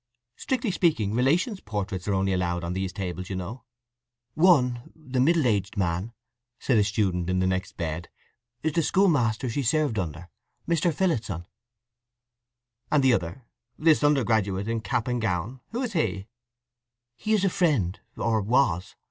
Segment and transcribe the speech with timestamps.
[0.35, 3.65] "Strictly speaking, relations' portraits only are allowed on these tables, you know."
[4.33, 6.11] "One—the middle aged man,"
[6.59, 10.91] said a student in the next bed—"is the schoolmaster she served under—Mr.
[10.91, 11.45] Phillotson."
[12.91, 16.25] "And the other—this undergraduate in cap and gown—who is he?"
[17.15, 18.95] "He is a friend, or was.